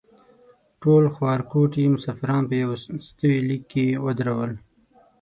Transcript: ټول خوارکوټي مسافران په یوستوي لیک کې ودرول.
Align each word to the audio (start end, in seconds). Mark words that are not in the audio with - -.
ټول 0.81 1.03
خوارکوټي 1.15 1.83
مسافران 1.95 2.41
په 2.49 2.55
یوستوي 2.63 3.39
لیک 3.47 3.63
کې 3.71 3.85
ودرول. 4.05 4.51